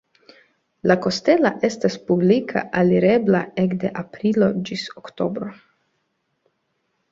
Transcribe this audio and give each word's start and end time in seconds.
La 0.91 0.95
kastelo 1.05 1.51
estas 1.69 1.97
publike 2.07 2.63
alirebla 2.81 3.43
ekde 3.65 3.93
aprilo 4.05 4.51
ĝis 4.73 4.89
oktobro. 5.05 5.55